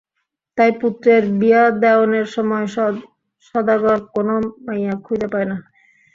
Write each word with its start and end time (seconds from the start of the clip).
তাই 0.57 0.71
পুত্রের 0.79 1.23
বিয়া 1.39 1.63
দেওনের 1.83 2.27
সময় 2.35 2.65
সদাগর 3.45 3.97
কোনো 4.13 4.33
মাইয়া 4.65 4.93
খুঁইজা 5.03 5.27
পায় 5.33 5.47
না। 5.51 5.57